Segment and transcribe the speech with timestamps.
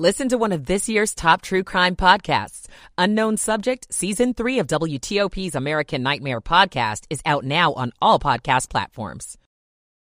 [0.00, 2.68] Listen to one of this year's top true crime podcasts.
[2.96, 8.70] Unknown Subject, Season 3 of WTOP's American Nightmare podcast is out now on all podcast
[8.70, 9.36] platforms.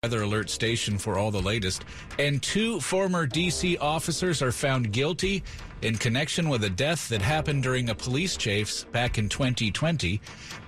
[0.05, 1.85] Weather Alert Station for all the latest.
[2.17, 3.77] And two former D.C.
[3.79, 5.43] officers are found guilty
[5.83, 10.21] in connection with a death that happened during a police chase back in 2020.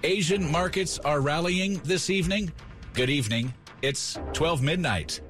[0.03, 2.51] Asian markets are rallying this evening.
[2.95, 3.55] Good evening.
[3.81, 5.21] It's 12 midnight.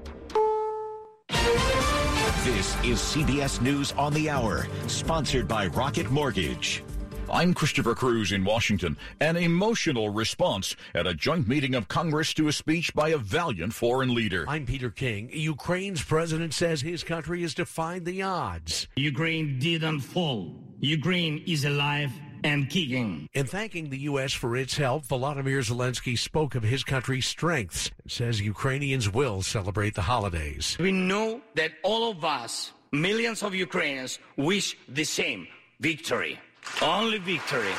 [2.43, 6.83] This is CBS News on the Hour, sponsored by Rocket Mortgage.
[7.31, 8.97] I'm Christopher Cruz in Washington.
[9.19, 13.75] An emotional response at a joint meeting of Congress to a speech by a valiant
[13.75, 14.45] foreign leader.
[14.47, 15.29] I'm Peter King.
[15.31, 18.87] Ukraine's president says his country has defied the odds.
[18.95, 20.55] Ukraine didn't fall.
[20.79, 22.11] Ukraine is alive
[22.43, 23.29] and kicking.
[23.33, 24.33] In thanking the U.S.
[24.33, 29.95] for its help, Volodymyr Zelensky spoke of his country's strengths and says Ukrainians will celebrate
[29.95, 30.77] the holidays.
[30.79, 35.47] We know that all of us, millions of Ukrainians, wish the same
[35.79, 36.39] victory.
[36.81, 37.73] Only victory.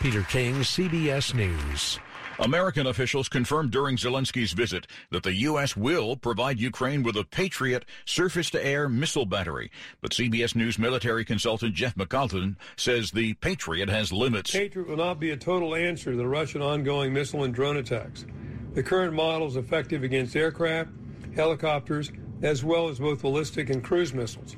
[0.00, 1.98] Peter King, CBS News.
[2.40, 5.76] American officials confirmed during Zelensky's visit that the U.S.
[5.76, 9.70] will provide Ukraine with a Patriot surface-to-air missile battery.
[10.00, 14.52] But CBS News military consultant Jeff McCausland says the Patriot has limits.
[14.52, 18.24] Patriot will not be a total answer to the Russian ongoing missile and drone attacks.
[18.72, 20.90] The current model is effective against aircraft,
[21.34, 24.56] helicopters, as well as both ballistic and cruise missiles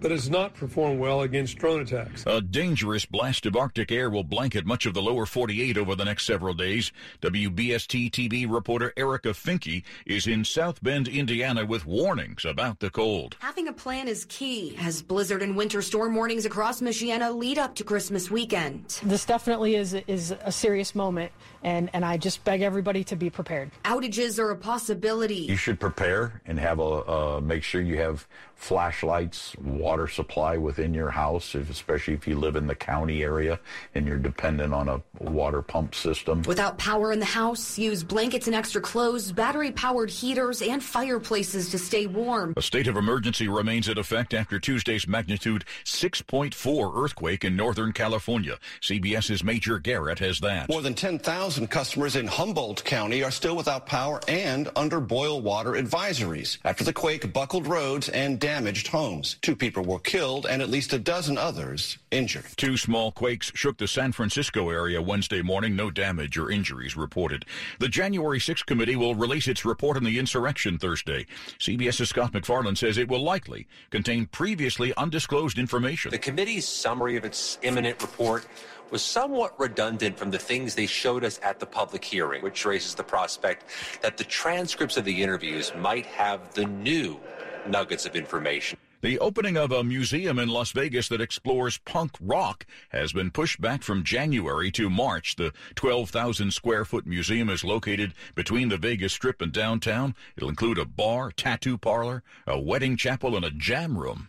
[0.00, 2.24] but has not performed well against drone attacks.
[2.26, 6.04] A dangerous blast of Arctic air will blanket much of the lower 48 over the
[6.04, 6.92] next several days.
[7.22, 13.36] WSBT TV reporter Erica Finke is in South Bend, Indiana with warnings about the cold.
[13.40, 17.74] Having a plan is key as blizzard and winter storm warnings across Michiana lead up
[17.76, 19.00] to Christmas weekend.
[19.02, 23.30] This definitely is is a serious moment and and I just beg everybody to be
[23.30, 23.70] prepared.
[23.84, 25.36] Outages are a possibility.
[25.36, 30.92] You should prepare and have a uh, make sure you have flashlights, water supply within
[30.92, 33.58] your house, if, especially if you live in the county area
[33.94, 36.42] and you're dependent on a water pump system.
[36.42, 41.70] Without power in the house, use blankets and extra clothes, battery powered heaters, and fireplaces
[41.70, 42.52] to stay warm.
[42.56, 48.58] A state of emergency remains in effect after Tuesday's magnitude 6.4 earthquake in Northern California.
[48.82, 50.68] CBS's Major Garrett has that.
[50.68, 55.72] More than 10,000 customers in Humboldt County are still without power and under boil water
[55.72, 59.36] advisories after the quake buckled roads and damaged homes.
[59.42, 62.44] Two people were killed and at least a dozen others injured.
[62.56, 65.76] Two small quakes shook the San Francisco area Wednesday morning.
[65.76, 67.44] No damage or injuries reported.
[67.78, 71.26] The January 6th committee will release its report on the insurrection Thursday.
[71.58, 76.10] CBS's Scott MacFarlane says it will likely contain previously undisclosed information.
[76.10, 78.46] The committee's summary of its imminent report
[78.90, 82.94] was somewhat redundant from the things they showed us at the public hearing, which raises
[82.94, 83.64] the prospect
[84.00, 87.18] that the transcripts of the interviews might have the new
[87.66, 88.78] nuggets of information.
[89.06, 93.60] The opening of a museum in Las Vegas that explores punk rock has been pushed
[93.60, 95.36] back from January to March.
[95.36, 100.16] The 12,000 square foot museum is located between the Vegas Strip and downtown.
[100.36, 104.26] It'll include a bar, tattoo parlor, a wedding chapel, and a jam room.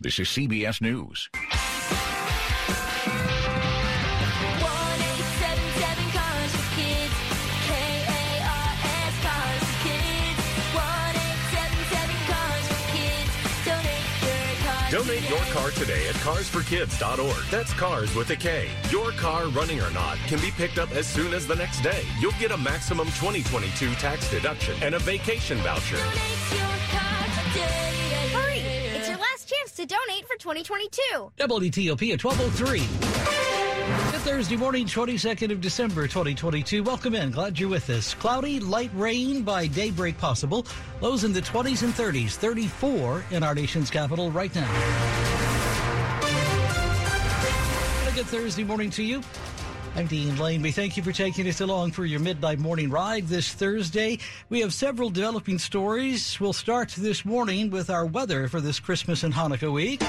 [0.00, 1.28] This is CBS News.
[14.90, 17.44] Donate your car today at carsforkids.org.
[17.50, 18.68] That's cars with a K.
[18.90, 22.02] Your car, running or not, can be picked up as soon as the next day.
[22.20, 25.96] You'll get a maximum 2022 tax deduction and a vacation voucher.
[28.32, 28.58] Hurry!
[28.94, 31.32] It's your last chance to donate for 2022.
[31.36, 33.15] WTOP at 1203.
[34.26, 36.82] Thursday morning, 22nd of December, 2022.
[36.82, 37.30] Welcome in.
[37.30, 38.12] Glad you're with us.
[38.12, 40.66] Cloudy, light rain by daybreak possible.
[41.00, 42.32] Lows in the 20s and 30s.
[42.32, 44.68] 34 in our nation's capital right now.
[48.08, 49.22] A good Thursday morning to you.
[49.94, 50.60] I'm Dean Lane.
[50.60, 54.18] We thank you for taking us along for your midnight morning ride this Thursday.
[54.48, 56.40] We have several developing stories.
[56.40, 60.02] We'll start this morning with our weather for this Christmas and Hanukkah week.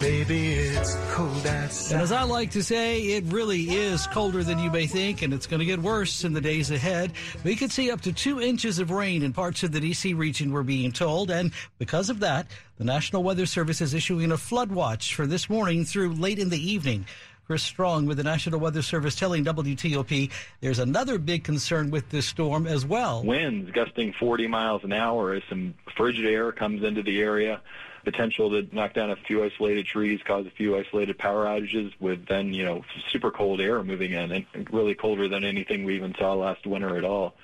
[0.00, 1.92] Baby, it's cold outside.
[1.92, 5.34] And as I like to say, it really is colder than you may think, and
[5.34, 7.12] it's going to get worse in the days ahead.
[7.44, 10.14] We could see up to two inches of rain in parts of the D.C.
[10.14, 11.30] region, we're being told.
[11.30, 12.46] And because of that,
[12.78, 16.48] the National Weather Service is issuing a flood watch for this morning through late in
[16.48, 17.04] the evening.
[17.46, 20.30] Chris Strong with the National Weather Service telling WTOP
[20.62, 23.22] there's another big concern with this storm as well.
[23.22, 27.60] Winds gusting 40 miles an hour as some frigid air comes into the area
[28.04, 32.26] potential to knock down a few isolated trees, cause a few isolated power outages with
[32.26, 36.14] then, you know, super cold air moving in and really colder than anything we even
[36.18, 37.34] saw last winter at all.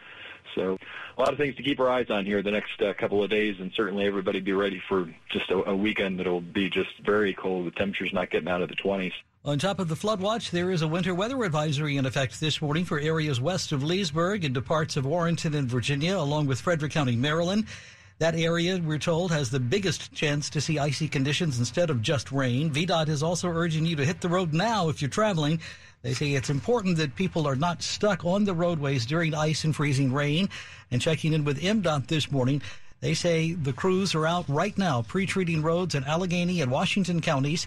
[0.54, 0.78] So
[1.16, 3.30] a lot of things to keep our eyes on here the next uh, couple of
[3.30, 7.34] days, and certainly everybody be ready for just a, a weekend that'll be just very
[7.34, 9.12] cold with temperatures not getting out of the 20s.
[9.44, 12.60] On top of the flood watch, there is a winter weather advisory in effect this
[12.60, 16.90] morning for areas west of Leesburg into parts of Warrenton and Virginia, along with Frederick
[16.90, 17.66] County, Maryland.
[18.18, 22.32] That area, we're told, has the biggest chance to see icy conditions instead of just
[22.32, 22.70] rain.
[22.70, 25.60] VDOT is also urging you to hit the road now if you're traveling.
[26.00, 29.76] They say it's important that people are not stuck on the roadways during ice and
[29.76, 30.48] freezing rain.
[30.90, 32.62] And checking in with MDOT this morning,
[33.00, 37.66] they say the crews are out right now pre-treating roads in Allegany and Washington counties.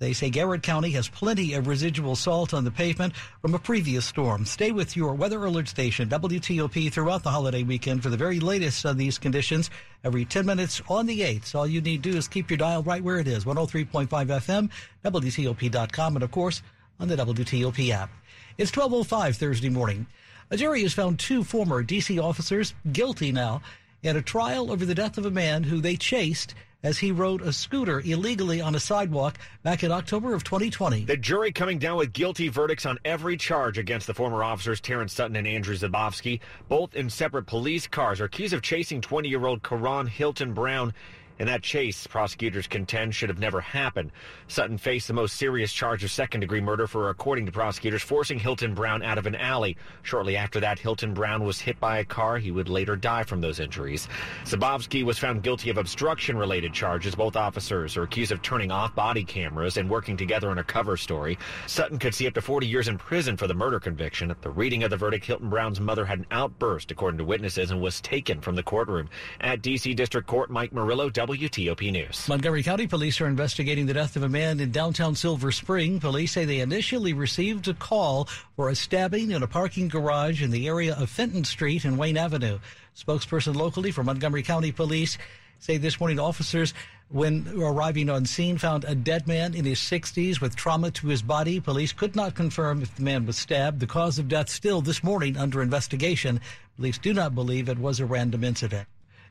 [0.00, 4.06] They say Garrett County has plenty of residual salt on the pavement from a previous
[4.06, 4.46] storm.
[4.46, 8.86] Stay with your weather alert station, WTOP, throughout the holiday weekend for the very latest
[8.86, 9.68] on these conditions.
[10.02, 11.54] Every 10 minutes on the 8th.
[11.54, 14.70] All you need to do is keep your dial right where it is 103.5 FM,
[15.04, 16.62] WTOP.com, and of course,
[16.98, 18.10] on the WTOP app.
[18.56, 20.06] It's 12.05 Thursday morning.
[20.50, 22.18] A jury has found two former D.C.
[22.18, 23.60] officers guilty now
[24.02, 27.42] in a trial over the death of a man who they chased as he rode
[27.42, 31.04] a scooter illegally on a sidewalk back in October of 2020.
[31.04, 35.12] The jury coming down with guilty verdicts on every charge against the former officers Terrence
[35.12, 40.08] Sutton and Andrew Zabavsky, both in separate police cars, are accused of chasing 20-year-old Karon
[40.08, 40.94] Hylton Brown
[41.40, 44.12] in that chase, prosecutors contend should have never happened.
[44.46, 48.38] Sutton faced the most serious charge of second degree murder for, according to prosecutors, forcing
[48.38, 49.78] Hylton Brown out of an alley.
[50.02, 52.36] Shortly after that, Hylton Brown was hit by a car.
[52.36, 54.06] He would later die from those injuries.
[54.44, 57.14] Zabavsky was found guilty of obstruction related charges.
[57.14, 60.98] Both officers are accused of turning off body cameras and working together on a cover
[60.98, 61.38] story.
[61.66, 64.30] Sutton could see up to 40 years in prison for the murder conviction.
[64.30, 67.70] At the reading of the verdict, Hylton Brown's mother had an outburst, according to witnesses,
[67.70, 69.08] and was taken from the courtroom.
[69.40, 69.94] At D.C.
[69.94, 72.28] District Court, Mike Murillo, WTOP News.
[72.28, 76.00] Montgomery County police are investigating the death of a man in downtown Silver Spring.
[76.00, 78.24] Police say they initially received a call
[78.56, 82.16] for a stabbing in a parking garage in the area of Fenton Street and Wayne
[82.16, 82.58] Avenue.
[82.96, 85.18] Spokesperson locally for Montgomery County Police
[85.60, 86.74] say this morning officers
[87.10, 91.22] when arriving on scene found a dead man in his 60s with trauma to his
[91.22, 94.80] body police could not confirm if the man was stabbed the cause of death still
[94.80, 96.40] this morning under investigation
[96.76, 98.88] police do not believe it was a random incident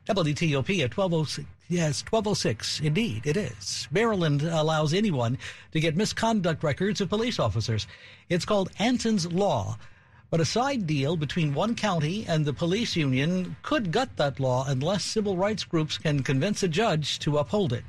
[0.09, 1.47] WTOP at 1206.
[1.67, 2.79] Yes, 1206.
[2.79, 3.87] Indeed, it is.
[3.91, 5.37] Maryland allows anyone
[5.71, 7.85] to get misconduct records of police officers.
[8.27, 9.77] It's called Anton's Law.
[10.31, 14.65] But a side deal between one county and the police union could gut that law
[14.67, 17.83] unless civil rights groups can convince a judge to uphold it.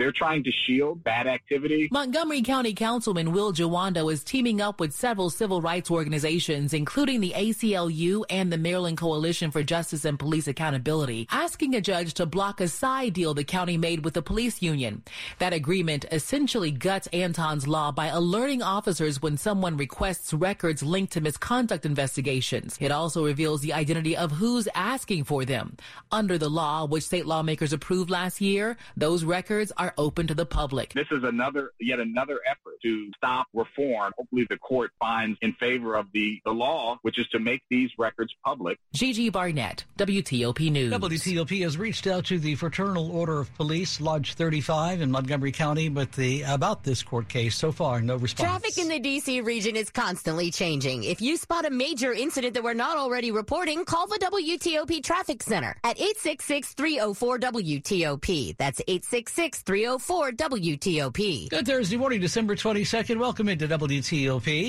[0.00, 1.86] They're trying to shield bad activity.
[1.92, 7.34] Montgomery County Councilman Will Jawando is teaming up with several civil rights organizations, including the
[7.36, 12.62] ACLU and the Maryland Coalition for Justice and Police Accountability, asking a judge to block
[12.62, 15.02] a side deal the county made with the police union.
[15.38, 21.20] That agreement essentially guts Anton's law by alerting officers when someone requests records linked to
[21.20, 22.78] misconduct investigations.
[22.80, 25.76] It also reveals the identity of who's asking for them.
[26.10, 30.46] Under the law, which state lawmakers approved last year, those records are open to the
[30.46, 30.92] public.
[30.92, 34.12] This is another, yet another effort to stop reform.
[34.16, 37.90] Hopefully the court finds in favor of the, the law, which is to make these
[37.98, 38.78] records public.
[38.94, 40.92] Gigi Barnett, WTOP News.
[40.92, 45.88] WTOP has reached out to the Fraternal Order of Police, Lodge 35 in Montgomery County,
[45.88, 48.48] but the about this court case so far, no response.
[48.48, 49.40] Traffic in the D.C.
[49.40, 51.04] region is constantly changing.
[51.04, 55.42] If you spot a major incident that we're not already reporting, call the WTOP Traffic
[55.42, 58.56] Center at 866 304 WTOP.
[58.56, 61.48] That's 866 304 WTOP.
[61.48, 63.18] Good Thursday morning, December 22nd.
[63.18, 64.66] Welcome into WTOP.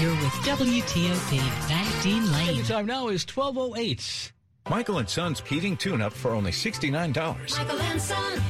[0.00, 1.68] You're with WTOP.
[1.68, 2.58] Back Dean Lane.
[2.58, 4.30] The time now is 1208.
[4.68, 7.58] Michael and Son's heating tune-up for only $69.
[7.58, 8.40] Michael and Son.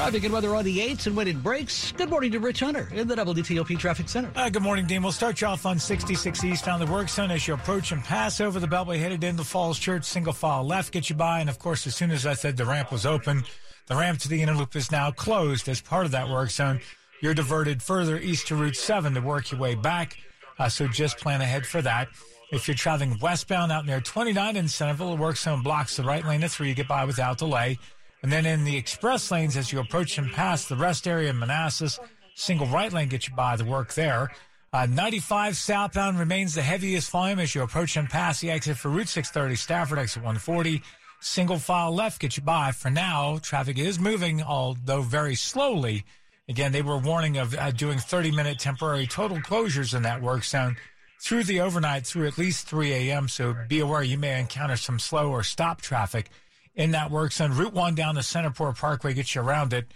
[0.00, 1.92] Traffic and weather on the 8s and when it breaks.
[1.92, 4.30] Good morning to Rich Hunter in the WTOP Traffic Center.
[4.34, 5.02] Uh, good morning, Dean.
[5.02, 8.02] We'll start you off on 66 East on the work zone as you approach and
[8.02, 10.04] pass over the Beltway headed into Falls Church.
[10.04, 11.40] Single file left, get you by.
[11.40, 13.44] And of course, as soon as I said the ramp was open,
[13.88, 16.80] the ramp to the inner loop is now closed as part of that work zone.
[17.20, 20.16] You're diverted further east to Route 7 to work your way back.
[20.58, 22.08] Uh, so just plan ahead for that.
[22.52, 26.24] If you're traveling westbound out near 29 in Centreville, the work zone blocks the right
[26.24, 26.70] lane of 3.
[26.70, 27.78] You get by without delay.
[28.22, 31.38] And then in the express lanes, as you approach and pass the rest area in
[31.38, 31.98] Manassas,
[32.34, 34.30] single right lane gets you by the work there.
[34.72, 38.88] Uh, 95 southbound remains the heaviest volume as you approach and pass the exit for
[38.88, 40.82] Route 630, Stafford exit 140.
[41.20, 42.70] Single file left gets you by.
[42.72, 46.04] For now, traffic is moving, although very slowly.
[46.48, 50.44] Again, they were warning of uh, doing 30 minute temporary total closures in that work
[50.44, 50.76] zone
[51.20, 53.28] through the overnight through at least 3 a.m.
[53.28, 56.30] So be aware you may encounter some slow or stop traffic
[56.74, 57.52] in that work zone.
[57.52, 59.86] Route 1 down the Centreport Parkway gets you around it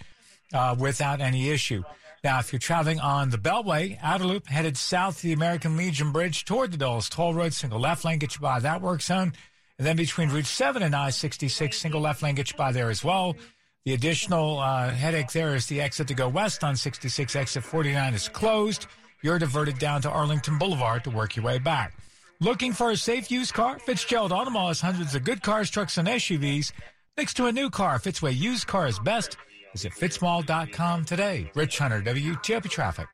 [0.53, 1.83] uh, without any issue.
[2.23, 6.11] Now, if you're traveling on the Beltway, outer loop headed south to the American Legion
[6.11, 9.35] Bridge toward the Dulles Toll Road, single left lane get you by that work zone.
[9.79, 13.05] And then between Route 7 and I-66, single left lane get you by there as
[13.05, 13.37] well.
[13.85, 18.15] The additional uh, headache there is the exit to go west on 66, exit 49
[18.15, 18.87] is closed.
[19.21, 21.95] You're diverted down to Arlington Boulevard to work your way back.
[22.41, 23.79] Looking for a safe used car?
[23.79, 26.73] Fitzgerald Automall has hundreds of good cars, trucks, and SUVs
[27.17, 27.99] next to a new car.
[27.99, 29.37] Fitzway used car is best.
[29.73, 31.51] Visit fitzmall.com today.
[31.55, 33.07] Rich Hunter, WTOP Traffic.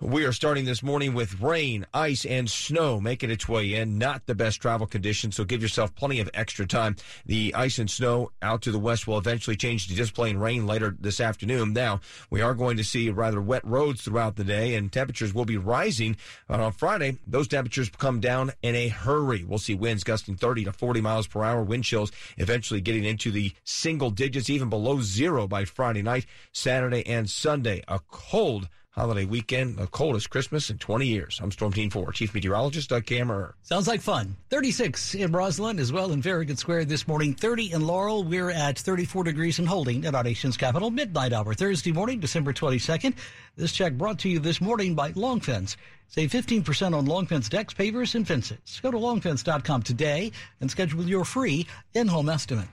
[0.00, 3.96] We are starting this morning with rain, ice, and snow making its way in.
[3.96, 6.96] Not the best travel conditions, so give yourself plenty of extra time.
[7.26, 10.66] The ice and snow out to the west will eventually change to just plain rain
[10.66, 11.72] later this afternoon.
[11.74, 15.44] Now, we are going to see rather wet roads throughout the day, and temperatures will
[15.44, 16.16] be rising.
[16.48, 19.44] On Friday, those temperatures come down in a hurry.
[19.44, 23.30] We'll see winds gusting 30 to 40 miles per hour, wind chills eventually getting into
[23.30, 27.84] the single digits, even below zero by Friday night, Saturday, and Sunday.
[27.86, 31.40] A cold holiday weekend, the coldest Christmas in 20 years.
[31.42, 33.54] I'm Storm Team 4, Chief Meteorologist Doug Kammerer.
[33.62, 34.36] Sounds like fun.
[34.50, 37.34] 36 in Rosslyn as well in Farragut Square this morning.
[37.34, 38.22] 30 in Laurel.
[38.22, 40.90] We're at 34 degrees and holding at our nation's capital.
[40.90, 43.14] Midnight hour, Thursday morning, December 22nd.
[43.56, 45.76] This check brought to you this morning by Long Fence.
[46.06, 48.80] Save 15% on Long Fence decks, pavers, and fences.
[48.80, 52.68] Go to longfence.com today and schedule your free in-home estimate.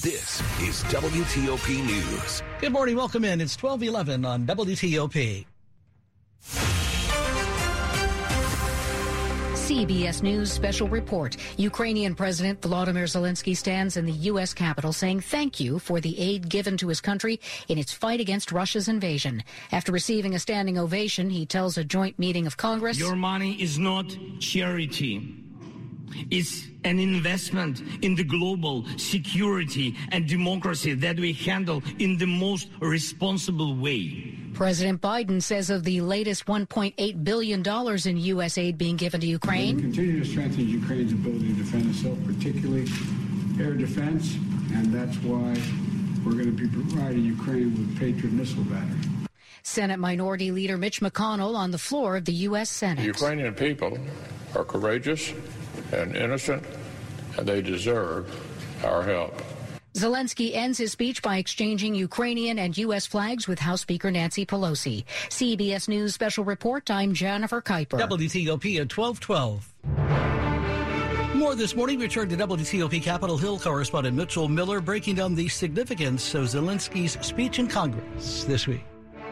[0.00, 2.42] This is WTOP News.
[2.62, 2.96] Good morning.
[2.96, 3.42] Welcome in.
[3.42, 5.44] It's 1211 on WTOP.
[9.52, 11.36] CBS News special report.
[11.58, 14.54] Ukrainian President Volodymyr Zelensky stands in the U.S.
[14.54, 18.50] Capitol saying thank you for the aid given to his country in its fight against
[18.50, 19.44] Russia's invasion.
[19.72, 23.78] After receiving a standing ovation, he tells a joint meeting of Congress Your money is
[23.78, 24.06] not
[24.40, 25.42] charity.
[26.30, 32.68] It's an investment in the global security and democracy that we handle in the most
[32.80, 34.34] responsible way.
[34.54, 37.62] President Biden says of the latest $1.8 billion
[38.06, 38.58] in U.S.
[38.58, 39.76] aid being given to Ukraine.
[39.76, 42.86] We Ukraine, continue to strengthen Ukraine's ability to defend itself, particularly
[43.58, 44.34] air defense,
[44.74, 45.56] and that's why
[46.24, 49.00] we're going to be providing Ukraine with Patriot missile battery.
[49.62, 52.68] Senate Minority Leader Mitch McConnell on the floor of the U.S.
[52.68, 52.96] Senate.
[52.96, 53.38] The Senate.
[53.38, 53.98] Ukrainian people
[54.54, 55.32] are courageous
[55.92, 56.64] and innocent,
[57.36, 58.30] and they deserve
[58.84, 59.40] our help.
[59.94, 63.06] Zelensky ends his speech by exchanging Ukrainian and U.S.
[63.06, 65.04] flags with House Speaker Nancy Pelosi.
[65.28, 68.00] CBS News Special Report, I'm Jennifer Kuiper.
[68.00, 69.74] WTOP at 1212.
[71.36, 75.48] More this morning, we turn to WTOP Capitol Hill correspondent Mitchell Miller breaking down the
[75.48, 78.84] significance of Zelensky's speech in Congress this week.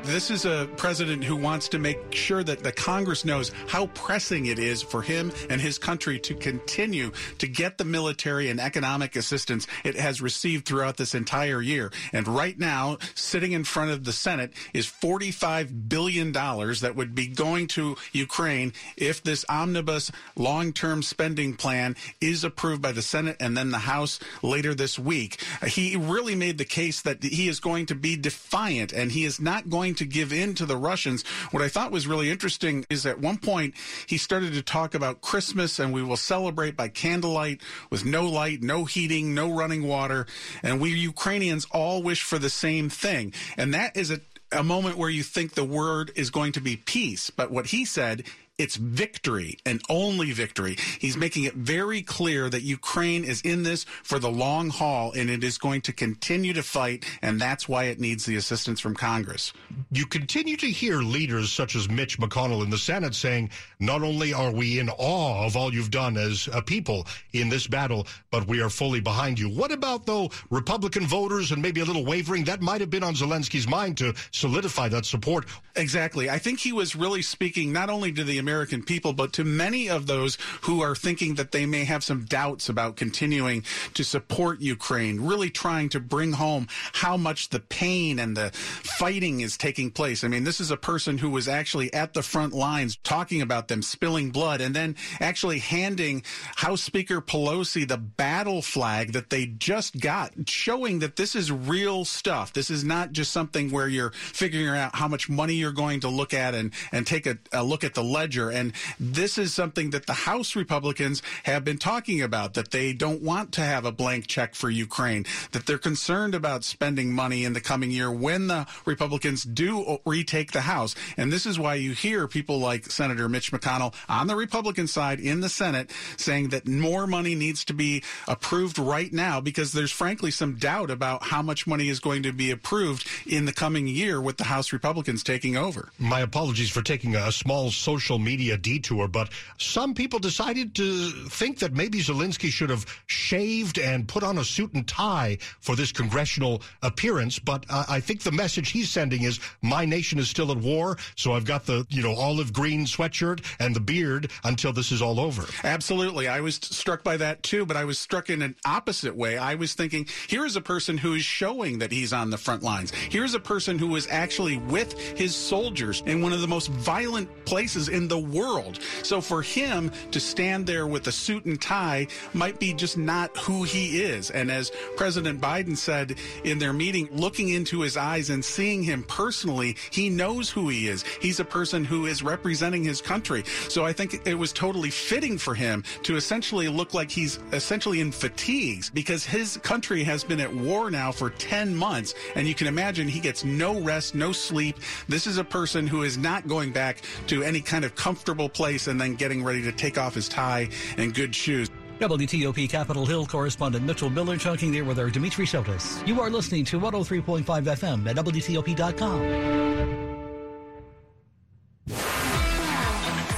[0.04, 4.47] This is a president who wants to make sure that the Congress knows how pressing
[4.47, 9.14] it is for him and his country to continue to get the military and economic
[9.14, 11.92] assistance it has received throughout this entire year.
[12.12, 17.28] And right now, sitting in front of the Senate is $45 billion that would be
[17.28, 23.37] going to Ukraine if this omnibus long term spending plan is approved by the Senate
[23.38, 25.42] and then the House later this week.
[25.66, 29.40] He really made the case that he is going to be defiant and he is
[29.40, 31.23] not going to give in to the Russians.
[31.50, 33.75] What I thought was really interesting is at one point
[34.06, 38.62] he started to talk about Christmas and we will celebrate by candlelight with no light,
[38.62, 40.26] no heating, no running water.
[40.62, 43.32] And we Ukrainians all wish for the same thing.
[43.56, 44.20] And that is a
[44.52, 47.30] a moment where you think the word is going to be peace.
[47.30, 48.25] But what he said,
[48.61, 50.76] it's victory and only victory.
[50.99, 55.31] He's making it very clear that Ukraine is in this for the long haul and
[55.31, 57.07] it is going to continue to fight.
[57.23, 59.55] And that's why it needs the assistance from Congress.
[59.90, 63.49] You continue to hear leaders such as Mitch McConnell in the Senate saying,
[63.79, 67.67] not only are we in awe of all you've done as a people in this
[67.67, 69.49] battle, but we are fully behind you.
[69.49, 72.45] What about, though, Republican voters and maybe a little wavering?
[72.45, 75.47] That might have been on Zelensky's mind to solidify that support.
[75.76, 76.29] Exactly.
[76.29, 79.88] I think he was really speaking not only to the American people, but to many
[79.88, 83.62] of those who are thinking that they may have some doubts about continuing
[83.95, 89.38] to support Ukraine, really trying to bring home how much the pain and the fighting
[89.40, 90.25] is taking place.
[90.25, 93.69] I mean, this is a person who was actually at the front lines talking about
[93.69, 96.25] them spilling blood and then actually handing
[96.57, 102.04] House Speaker Pelosi the battle flag that they just got, showing that this is real
[102.04, 102.52] stuff.
[102.52, 106.09] This is not just something where you're figuring out how much money you're going to
[106.09, 108.51] look at and, and take a, a look at the ledger ledger.
[108.51, 113.23] And this is something that the House Republicans have been talking about, that they don't
[113.23, 117.55] want to have a blank check for Ukraine, that they're concerned about spending money in
[117.55, 120.95] the coming year when the Republicans do retake the House.
[121.17, 125.19] And this is why you hear people like Senator Mitch McConnell on the Republican side
[125.19, 129.91] in the Senate saying that more money needs to be approved right now because there's
[129.91, 133.89] frankly some doubt about how much money is going to be approved in the coming
[133.89, 135.89] year with the House Republicans taking over.
[135.99, 141.59] My apologies for taking a small social media detour, but some people decided to think
[141.59, 145.93] that maybe Zelensky should have shaved and put on a suit and tie for this
[145.93, 147.39] congressional appearance.
[147.39, 150.99] But uh, I think the message he's sending is my nation is still at war,
[151.17, 155.03] so I've got the you know olive green sweatshirt and the beard until this is
[155.03, 155.45] all over.
[155.65, 159.39] Absolutely, I was struck by that too, but I was struck in an opposite way.
[159.39, 162.62] I was thinking, here is a person who is showing that he's on the front
[162.62, 162.91] lines.
[162.91, 167.29] Here's a person who is actually with his soldiers in one of the most violent
[167.45, 168.81] places in the world.
[169.02, 173.35] So for him to stand there with a suit and tie might be just not
[173.38, 174.31] who he is.
[174.31, 179.05] And as President Biden said in their meeting, looking into his eyes and seeing him
[179.05, 181.05] personally, he knows who he is.
[181.23, 183.45] He's a person who is representing his country.
[183.69, 188.00] So I think it was totally fitting for him to essentially look like he's essentially
[188.00, 192.14] in fatigues because his country has been at war now for 10 months.
[192.35, 194.76] And you can imagine he gets no rest, no sleep.
[195.09, 198.87] This is a person who is not going back to any kind of comfortable place
[198.87, 201.69] and then getting ready to take off his tie and good shoes.
[201.99, 206.07] WTOP Capitol Hill correspondent Mitchell Miller talking there with our Dimitri Sotis.
[206.07, 209.50] You are listening to 103.5 FM at WTOP.com.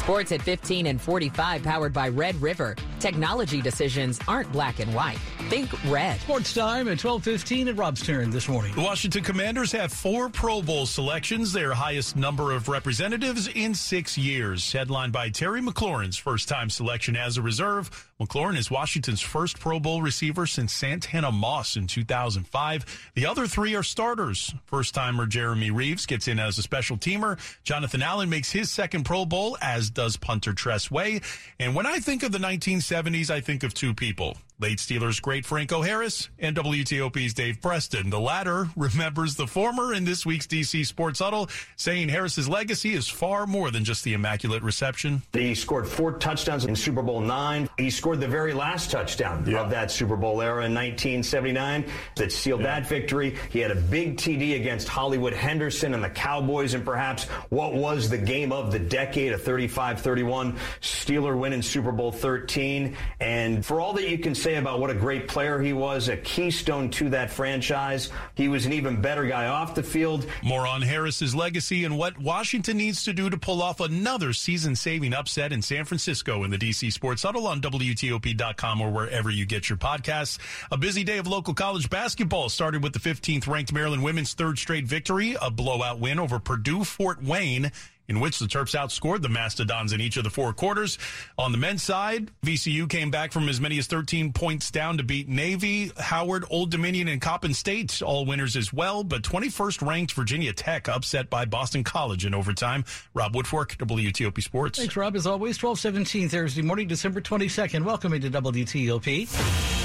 [0.03, 2.75] Sports at 15 and 45 powered by Red River.
[2.99, 5.19] Technology decisions aren't black and white.
[5.49, 6.21] Think red.
[6.21, 8.75] Sports time at 12:15 at Rob's turn this morning.
[8.75, 14.19] The Washington Commanders have four Pro Bowl selections, their highest number of representatives in 6
[14.19, 14.73] years.
[14.73, 18.12] Headlined by Terry McLaurin's first-time selection as a reserve.
[18.23, 23.11] McLaurin is Washington's first Pro Bowl receiver since Santana Moss in 2005.
[23.17, 24.55] The other three are starters.
[24.67, 27.37] First-timer Jeremy Reaves gets in as a special teamer.
[27.65, 31.21] Jonathan Allen makes his second Pro Bowl as does punter Tress Way.
[31.59, 34.37] And when I think of the 1970s, I think of two people.
[34.59, 38.11] Late Steelers great Franco Harris and WTOP's Dave Preston.
[38.11, 43.09] The latter remembers the former in this week's DC Sports Huddle, saying Harris's legacy is
[43.09, 45.23] far more than just the immaculate reception.
[45.33, 47.69] He scored four touchdowns in Super Bowl nine.
[47.77, 49.61] He scored the very last touchdown yeah.
[49.61, 51.85] of that Super Bowl era in 1979
[52.17, 52.81] that sealed yeah.
[52.81, 53.37] that victory.
[53.51, 58.09] He had a big TD against Hollywood Henderson and the Cowboys, and perhaps what was
[58.09, 62.97] the game of the decade, a 35-31 Steeler win in Super Bowl 13.
[63.21, 66.17] And for all that you can say about what a great player he was, a
[66.17, 68.11] keystone to that franchise.
[68.35, 70.27] He was an even better guy off the field.
[70.43, 75.15] More on Harris's legacy and what Washington needs to do to pull off another season-saving
[75.15, 79.69] upset in San Francisco in the DC Sports Huddle on WTOP.com or wherever you get
[79.69, 80.39] your podcasts.
[80.73, 84.59] A busy day of local college basketball started with the 15th ranked Maryland women's third
[84.59, 87.71] straight victory, a blowout win over Purdue Fort Wayne
[88.09, 90.99] in which the Terps outscored the Mastodons in each of the four quarters.
[91.39, 95.05] On the men's side, VCU came back from as many as 13 points down to
[95.05, 99.05] beat Navy, Howard, Old Dominion, and Coppin State, all winners as well.
[99.05, 102.85] But 21st ranked Virginia Tech upset by Boston College in overtime.
[103.15, 104.79] Rob Woodfork, WTOP Sports.
[104.79, 105.17] Thanks, Rob.
[105.17, 107.85] As always, 1217 Thursday morning, December 22nd.
[107.85, 109.82] Welcome into WTOP.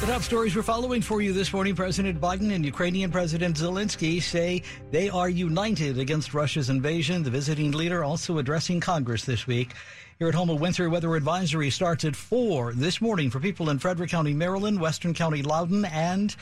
[0.00, 4.20] The top stories we're following for you this morning President Biden and Ukrainian President Zelensky
[4.22, 7.22] say they are united against Russia's invasion.
[7.22, 9.72] The visiting leader also addressing Congress this week.
[10.18, 13.78] Here at home, a winter weather advisory starts at 4 this morning for people in
[13.78, 16.36] Frederick County, Maryland, Western County, Loudoun, and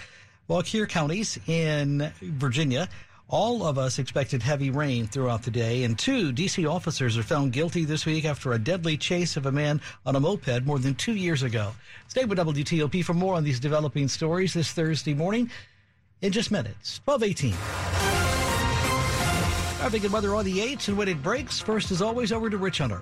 [0.48, 2.88] Fauquier counties in Virginia.
[3.28, 6.66] All of us expected heavy rain throughout the day, and two D.C.
[6.66, 10.20] officers are found guilty this week after a deadly chase of a man on a
[10.20, 11.72] moped more than two years ago.
[12.08, 15.50] Stay with WTOP for more on these developing stories this Thursday morning
[16.20, 17.00] in just minutes.
[17.06, 17.52] 1218.
[19.78, 22.58] Traffic and weather on the 8s, and when it breaks, first, as always, over to
[22.58, 23.00] Rich Hunter.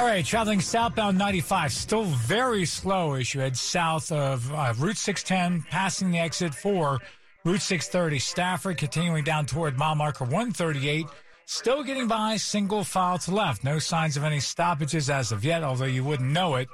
[0.00, 4.96] All right, traveling southbound 95, still very slow as you head south of uh, Route
[4.96, 6.98] 610, passing the exit for
[7.44, 8.18] Route 630.
[8.18, 11.04] Stafford continuing down toward mile marker 138.
[11.44, 13.62] Still getting by, single file to left.
[13.62, 16.68] No signs of any stoppages as of yet, although you wouldn't know it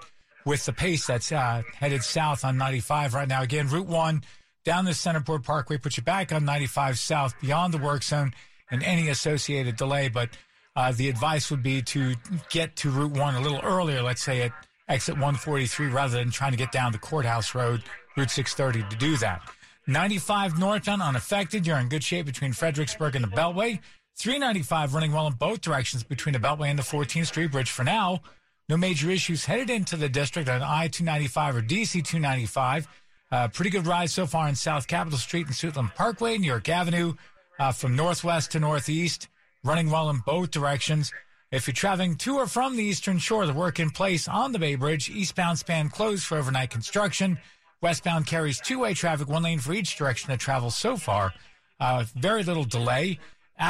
[0.45, 3.43] with the pace that's uh, headed south on 95 right now.
[3.43, 4.23] Again, Route 1
[4.65, 8.35] down the Centreport Parkway put you back on 95 south beyond the work zone
[8.71, 10.29] and any associated delay, but
[10.77, 12.15] uh, the advice would be to
[12.51, 14.53] get to Route 1 a little earlier, let's say at
[14.89, 17.83] exit 143, rather than trying to get down the Courthouse Road,
[18.17, 19.43] Route 630 to do that.
[19.87, 21.67] 95 northbound unaffected.
[21.67, 23.81] You're in good shape between Fredericksburg and the Beltway.
[24.19, 27.85] 395 running well in both directions between the Beltway and the 14th Street Bridge for
[27.85, 28.21] now.
[28.69, 32.89] No major issues headed into the district on I 295 or DC 295.
[33.31, 36.69] Uh, pretty good ride so far in South Capitol Street and Suitland Parkway, New York
[36.69, 37.15] Avenue,
[37.59, 39.29] uh, from northwest to northeast,
[39.67, 41.13] running well in both directions.
[41.51, 44.59] If you're traveling to or from the Eastern Shore, the work in place on the
[44.59, 47.39] Bay Bridge, eastbound span closed for overnight construction.
[47.83, 51.33] Westbound carries two way traffic, one lane for each direction of travel so far.
[51.79, 53.19] Uh, very little delay.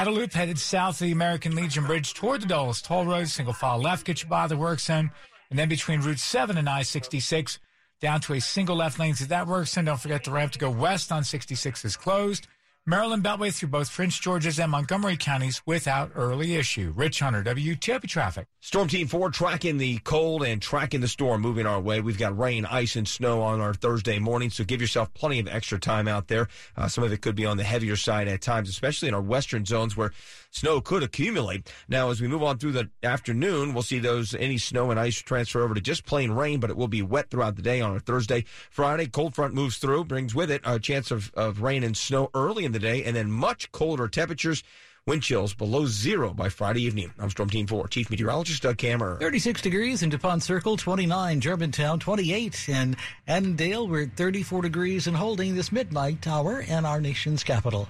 [0.07, 3.81] Loop headed south of the American Legion Bridge toward the Dulles Toll Road, single file
[3.81, 5.11] left, get you by the work zone.
[5.51, 7.59] And then between Route 7 and I 66,
[8.01, 9.85] down to a single left lane that work zone.
[9.85, 12.47] Don't forget the ramp to go west on 66 is closed.
[12.88, 16.92] Maryland Beltway through both Prince George's and Montgomery counties without early issue.
[16.94, 18.46] Rich Hunter, WTOP Traffic.
[18.61, 22.01] Storm Team 4 tracking the cold and tracking the storm moving our way.
[22.01, 25.49] We've got rain, ice, and snow on our Thursday morning, so give yourself plenty of
[25.49, 26.46] extra time out there.
[26.77, 29.20] Uh, some of it could be on the heavier side at times, especially in our
[29.20, 30.12] western zones where
[30.53, 31.72] snow could accumulate.
[31.88, 35.16] Now, as we move on through the afternoon, we'll see those any snow and ice
[35.16, 37.90] transfer over to just plain rain, but it will be wet throughout the day on
[37.90, 38.44] our Thursday.
[38.70, 42.31] Friday, cold front moves through, brings with it a chance of, of rain and snow
[42.33, 44.62] early in the day, and then much colder temperatures.
[45.07, 47.12] Wind chills below zero by Friday evening.
[47.19, 49.21] I'm Storm Team 4, Chief Meteorologist Doug Kammerer.
[49.21, 52.97] 36 degrees in DuPont Circle, 29 Germantown, 28 in
[53.29, 53.87] Annandale.
[53.87, 57.89] We're at 34 degrees and holding this midnight hour in our nation's capital.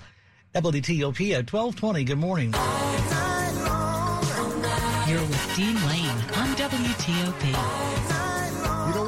[0.54, 2.04] WTOP at 1220.
[2.04, 2.52] Good morning.
[5.08, 7.95] You're with Dean Lane on WTOP.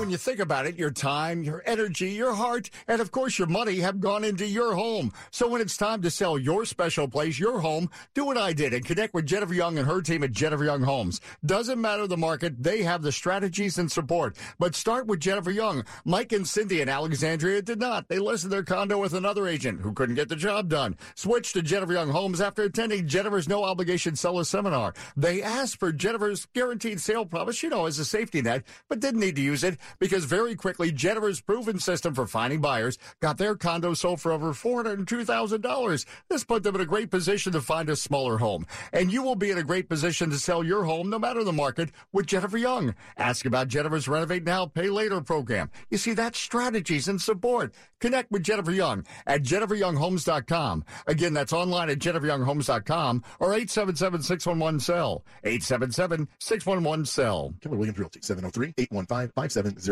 [0.09, 3.47] When you think about it, your time, your energy, your heart, and of course your
[3.47, 5.13] money have gone into your home.
[5.31, 8.73] So when it's time to sell your special place, your home, do what I did
[8.73, 11.21] and connect with Jennifer Young and her team at Jennifer Young Homes.
[11.45, 14.35] Doesn't matter the market, they have the strategies and support.
[14.59, 15.85] But start with Jennifer Young.
[16.07, 18.09] Mike and Cindy in Alexandria did not.
[18.09, 20.97] They listed their condo with another agent who couldn't get the job done.
[21.17, 24.95] Switched to Jennifer Young Homes after attending Jennifer's no obligation seller seminar.
[25.19, 29.21] They asked for Jennifer's guaranteed sale promise, you know, as a safety net, but didn't
[29.21, 33.55] need to use it because very quickly Jennifer's proven system for finding buyers got their
[33.55, 36.05] condo sold for over $402,000.
[36.29, 38.67] This put them in a great position to find a smaller home.
[38.93, 41.53] And you will be in a great position to sell your home no matter the
[41.53, 42.95] market with Jennifer Young.
[43.17, 45.71] Ask about Jennifer's Renovate Now, Pay Later program.
[45.91, 47.75] You see, that's strategies and support.
[48.01, 50.85] Connect with Jennifer Young at jenniferyounghomes.com.
[51.07, 55.25] Again, that's online at jenniferyounghomes.com or 877-611-SELL.
[55.45, 57.55] 877-611-SELL.
[57.61, 59.88] Keller Williams Realty, 703-815-5700.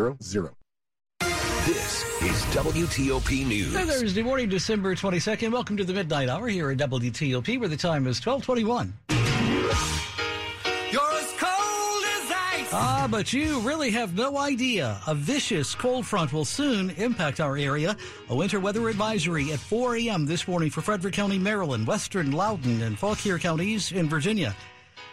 [1.65, 3.75] This is WTOP News.
[3.75, 5.51] Hey, Thursday morning, December 22nd.
[5.51, 8.93] Welcome to the Midnight Hour here at WTOP, where the time is 1221.
[12.73, 15.01] Ah, but you really have no idea.
[15.07, 17.97] A vicious cold front will soon impact our area.
[18.29, 20.27] A winter weather advisory at 4 a.m.
[20.27, 24.55] this morning for Frederick County, Maryland, Western Loudoun, and Fauquier counties in Virginia.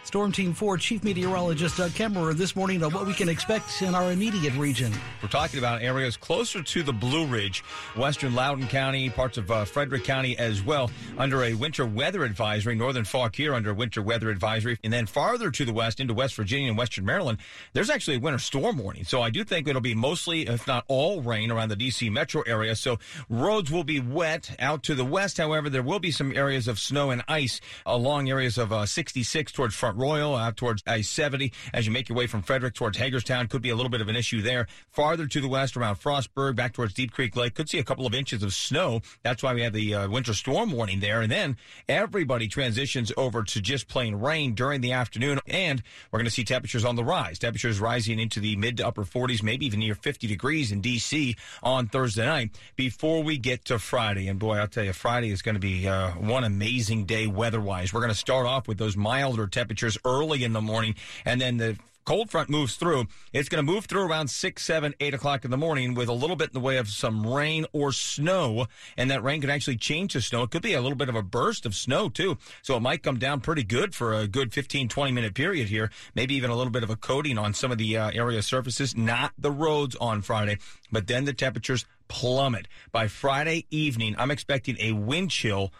[0.05, 3.95] Storm Team 4 Chief Meteorologist Doug Kammerer this morning on what we can expect in
[3.95, 4.93] our immediate region.
[5.21, 7.63] We're talking about areas closer to the Blue Ridge,
[7.97, 12.75] western Loudoun County, parts of uh, Frederick County as well, under a winter weather advisory.
[12.75, 14.77] Northern Fauquier under winter weather advisory.
[14.83, 17.39] And then farther to the west into West Virginia and Western Maryland,
[17.73, 19.05] there's actually a winter storm warning.
[19.05, 22.11] So I do think it'll be mostly, if not all, rain around the D.C.
[22.11, 22.75] metro area.
[22.75, 25.39] So roads will be wet out to the west.
[25.39, 29.51] However, there will be some areas of snow and ice along areas of uh, 66
[29.51, 31.51] towards Front Royal, out towards I-70.
[31.73, 34.07] As you make your way from Frederick towards Hagerstown, could be a little bit of
[34.07, 34.67] an issue there.
[34.89, 38.05] Farther to the west around Frostburg, back towards Deep Creek Lake, could see a couple
[38.05, 39.01] of inches of snow.
[39.23, 41.21] That's why we have the uh, winter storm warning there.
[41.21, 45.39] And then everybody transitions over to just plain rain during the afternoon.
[45.47, 47.39] And we're going to see temperatures on the rise.
[47.39, 51.35] Temperatures rising into the mid to upper 40s, maybe even near 50 degrees in D.C.
[51.63, 54.27] on Thursday night before we get to Friday.
[54.27, 57.93] And boy, I'll tell you, Friday is going to be uh, one amazing day weather-wise.
[57.93, 60.95] We're going to start off with those milder temperatures early in the morning,
[61.25, 63.07] and then the cold front moves through.
[63.33, 66.13] It's going to move through around 6, 7, 8 o'clock in the morning with a
[66.13, 68.67] little bit in the way of some rain or snow.
[68.95, 70.43] And that rain could actually change to snow.
[70.43, 72.37] It could be a little bit of a burst of snow, too.
[72.61, 75.91] So it might come down pretty good for a good 15, 20 minute period here.
[76.13, 78.95] Maybe even a little bit of a coating on some of the uh, area surfaces,
[78.95, 80.59] not the roads on Friday.
[80.91, 82.67] But then the temperatures plummet.
[82.91, 85.73] By Friday evening, I'm expecting a wind chill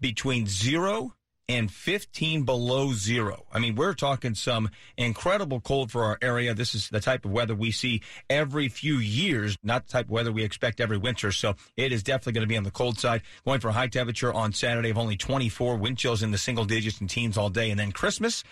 [0.00, 1.14] between zero
[1.52, 3.44] and 15 below zero.
[3.52, 6.54] I mean, we're talking some incredible cold for our area.
[6.54, 10.10] This is the type of weather we see every few years, not the type of
[10.12, 11.30] weather we expect every winter.
[11.30, 13.20] So it is definitely going to be on the cold side.
[13.44, 16.64] Going for a high temperature on Saturday of only 24, wind chills in the single
[16.64, 17.70] digits and teens all day.
[17.70, 18.44] And then Christmas,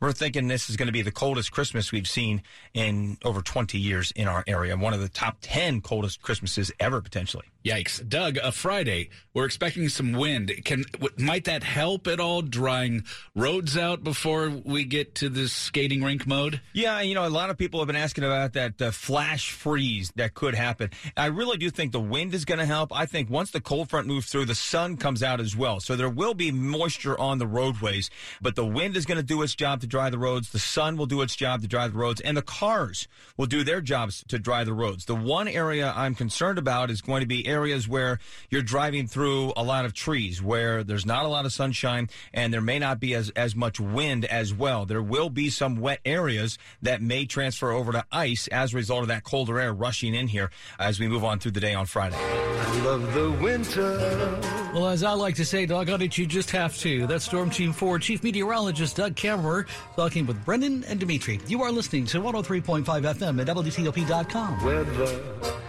[0.00, 2.42] we're thinking this is going to be the coldest Christmas we've seen
[2.74, 4.76] in over 20 years in our area.
[4.76, 7.51] One of the top 10 coldest Christmases ever, potentially.
[7.64, 8.06] Yikes.
[8.08, 9.10] Doug, a Friday.
[9.34, 10.52] We're expecting some wind.
[10.64, 10.84] Can
[11.16, 13.04] might that help at all drying
[13.36, 16.60] roads out before we get to this skating rink mode?
[16.72, 20.12] Yeah, you know, a lot of people have been asking about that uh, flash freeze
[20.16, 20.90] that could happen.
[21.16, 22.92] I really do think the wind is going to help.
[22.94, 25.78] I think once the cold front moves through, the sun comes out as well.
[25.78, 29.40] So there will be moisture on the roadways, but the wind is going to do
[29.42, 30.50] its job to dry the roads.
[30.50, 33.62] The sun will do its job to dry the roads, and the cars will do
[33.62, 35.04] their jobs to dry the roads.
[35.04, 38.18] The one area I'm concerned about is going to be areas where
[38.50, 42.52] you're driving through a lot of trees, where there's not a lot of sunshine, and
[42.52, 44.86] there may not be as, as much wind as well.
[44.86, 49.02] There will be some wet areas that may transfer over to ice as a result
[49.02, 51.86] of that colder air rushing in here as we move on through the day on
[51.86, 52.16] Friday.
[52.16, 54.40] I love the winter.
[54.72, 57.06] Well, as I like to say, dog on it, you just have to.
[57.06, 61.40] That's Storm Team 4 Chief Meteorologist Doug Kammerer talking with Brendan and Dimitri.
[61.46, 64.64] You are listening to 103.5 FM at WTOP.com.
[64.64, 65.61] Weather.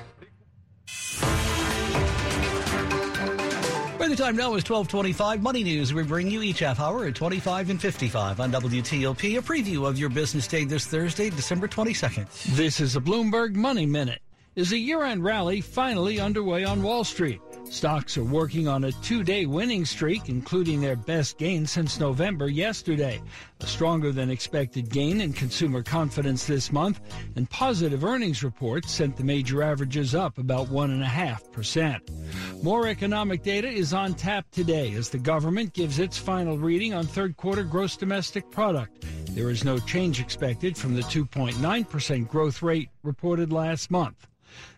[4.13, 5.41] By time now is 1225.
[5.41, 9.39] Money News we bring you each half hour at 25 and 55 on WTOP.
[9.39, 12.28] A preview of your business day this Thursday, December 22nd.
[12.56, 14.21] This is a Bloomberg Money Minute.
[14.56, 17.41] Is a year-end rally finally underway on Wall Street?
[17.74, 22.48] Stocks are working on a two day winning streak, including their best gain since November
[22.48, 23.20] yesterday.
[23.62, 27.02] A stronger than expected gain in consumer confidence this month,
[27.36, 32.64] and positive earnings reports sent the major averages up about 1.5%.
[32.64, 37.08] More economic data is on tap today as the government gives its final reading on
[37.08, 39.04] third quarter gross domestic product.
[39.32, 44.28] There is no change expected from the 2.9% growth rate reported last month.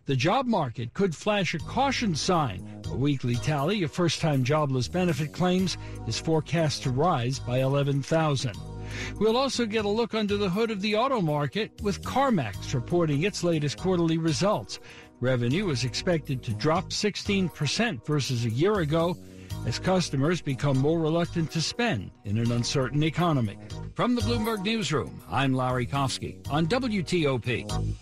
[0.07, 2.79] The job market could flash a caution sign.
[2.91, 8.55] A weekly tally of first time jobless benefit claims is forecast to rise by 11,000.
[9.19, 13.23] We'll also get a look under the hood of the auto market with CarMax reporting
[13.23, 14.79] its latest quarterly results.
[15.21, 19.17] Revenue is expected to drop 16% versus a year ago
[19.65, 23.57] as customers become more reluctant to spend in an uncertain economy.
[23.95, 27.95] From the Bloomberg Newsroom, I'm Larry Kofsky on WTOP.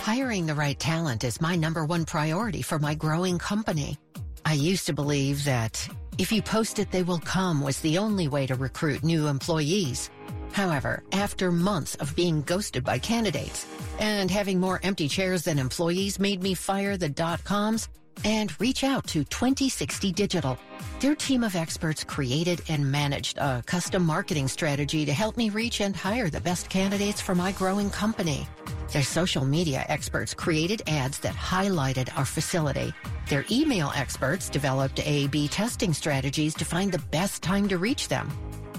[0.00, 3.98] Hiring the right talent is my number one priority for my growing company.
[4.44, 8.28] I used to believe that if you post it, they will come was the only
[8.28, 10.10] way to recruit new employees.
[10.52, 13.66] However, after months of being ghosted by candidates
[13.98, 17.88] and having more empty chairs than employees made me fire the dot coms
[18.24, 20.58] and reach out to 2060 Digital.
[21.00, 25.80] Their team of experts created and managed a custom marketing strategy to help me reach
[25.80, 28.48] and hire the best candidates for my growing company.
[28.92, 32.92] Their social media experts created ads that highlighted our facility.
[33.28, 38.30] Their email experts developed A-B testing strategies to find the best time to reach them.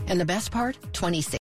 [0.08, 1.38] And the best part, 2060